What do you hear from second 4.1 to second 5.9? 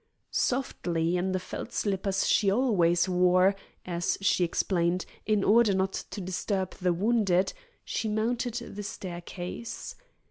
she explained, in order